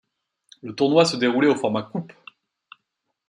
Le 0.63 0.73
tournoi 0.73 1.05
se 1.05 1.15
déroulait 1.15 1.47
au 1.47 1.53
format 1.55 1.83
coupe. 1.83 2.11